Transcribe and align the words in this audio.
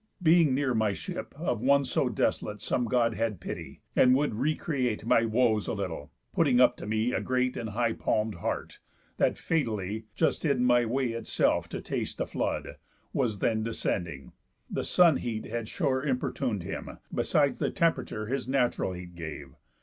Being 0.23 0.55
near 0.55 0.73
my 0.73 0.93
ship, 0.93 1.35
of 1.37 1.61
one 1.61 1.85
so 1.85 2.09
desolate 2.09 2.59
Some 2.59 2.85
God 2.85 3.13
had 3.13 3.39
pity, 3.39 3.83
and 3.95 4.15
would 4.15 4.33
recreate 4.33 5.05
My 5.05 5.25
woes 5.25 5.67
a 5.67 5.75
little, 5.75 6.11
putting 6.33 6.59
up 6.59 6.75
to 6.77 6.87
me 6.87 7.13
A 7.13 7.21
great 7.21 7.55
and 7.55 7.69
high 7.69 7.93
palm'd 7.93 8.33
hart, 8.33 8.79
that 9.17 9.37
(fatally, 9.37 10.05
Just 10.15 10.43
in 10.43 10.65
my 10.65 10.87
way 10.87 11.09
itself 11.11 11.69
to 11.69 11.81
taste 11.81 12.19
a 12.19 12.25
flood) 12.25 12.77
Was 13.13 13.37
then 13.37 13.61
descending; 13.61 14.31
the 14.71 14.83
sun 14.83 15.17
heat 15.17 15.45
had 15.45 15.69
sure 15.69 16.01
Importun'd 16.03 16.63
him, 16.63 16.97
besides 17.13 17.59
the 17.59 17.69
temperature 17.69 18.25
His 18.25 18.47
natural 18.47 18.93
heat 18.93 19.13
gave. 19.13 19.53